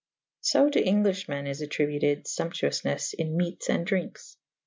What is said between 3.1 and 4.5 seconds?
in meates and drynkes.